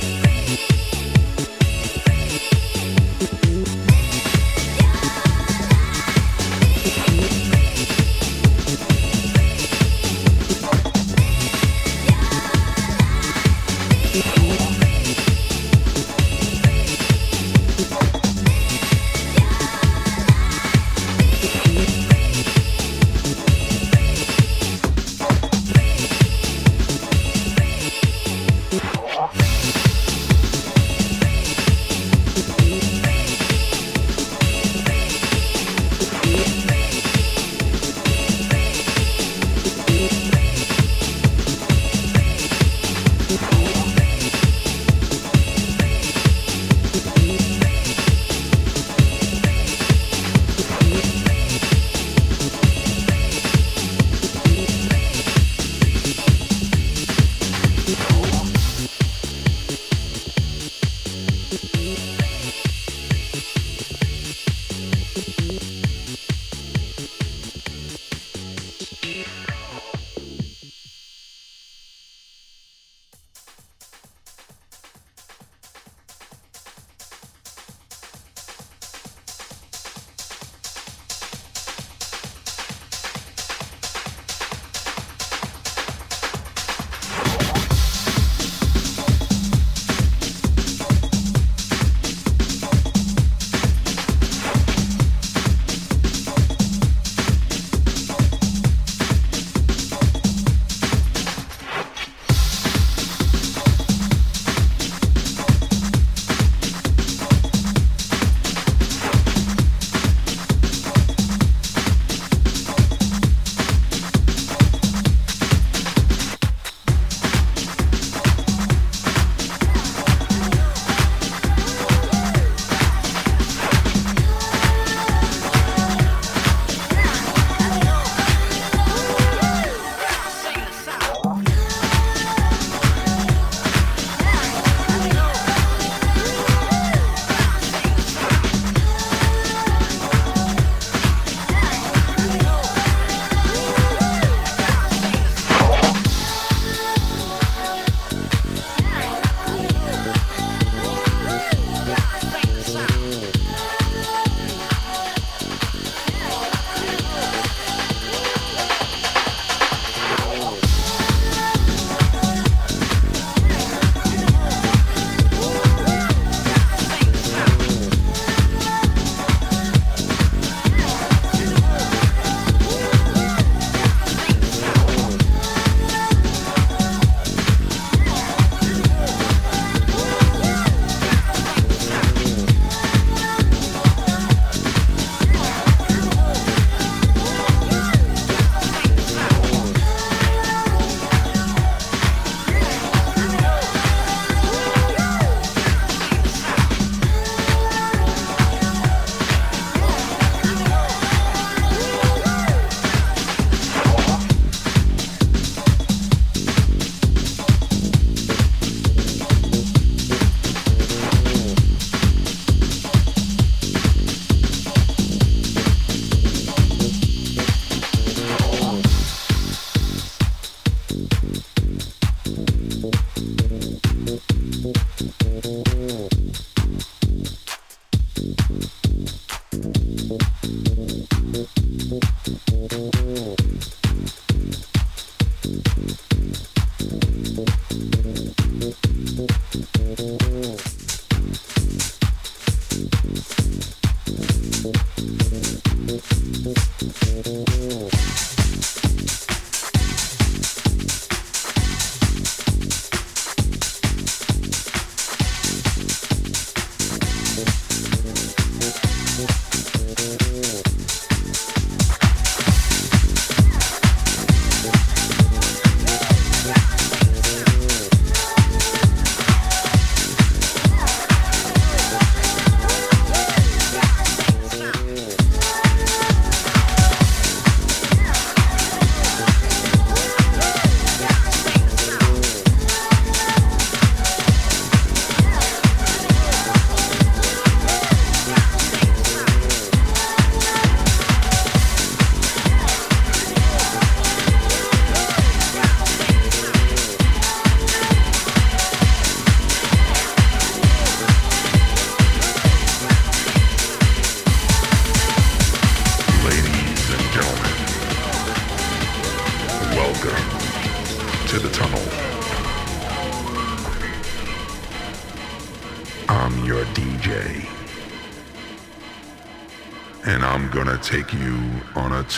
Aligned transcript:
Baby. 0.00 0.39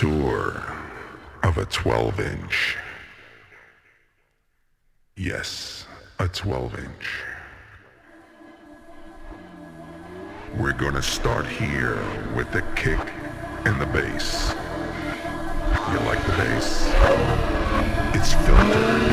Of 0.04 1.58
a 1.58 1.64
12 1.66 2.18
inch. 2.18 2.76
Yes, 5.16 5.86
a 6.18 6.26
12 6.26 6.78
inch. 6.80 7.22
We're 10.56 10.72
gonna 10.72 11.02
start 11.02 11.46
here 11.46 12.02
with 12.34 12.50
the 12.50 12.62
kick 12.74 12.98
and 13.64 13.80
the 13.80 13.86
bass. 13.86 14.54
You 15.92 15.98
like 16.00 16.26
the 16.26 16.32
bass? 16.32 16.88
It's 18.14 18.32
filtered. 18.32 19.12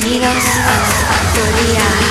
Bienvenidos 0.00 0.44
a 0.58 0.84
factoría. 0.84 2.07